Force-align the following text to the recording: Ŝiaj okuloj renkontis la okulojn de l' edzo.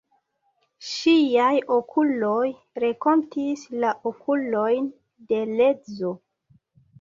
Ŝiaj 0.91 1.51
okuloj 1.75 2.47
renkontis 2.85 3.67
la 3.85 3.93
okulojn 4.13 4.89
de 5.33 5.43
l' 5.53 5.69
edzo. 5.69 6.17